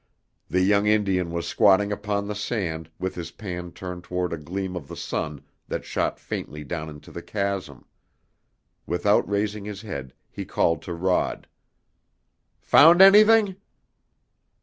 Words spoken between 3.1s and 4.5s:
his pan turned toward a